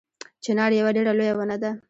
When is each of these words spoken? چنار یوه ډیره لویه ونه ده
چنار 0.43 0.71
یوه 0.79 0.91
ډیره 0.95 1.11
لویه 1.17 1.33
ونه 1.37 1.57
ده 1.61 1.71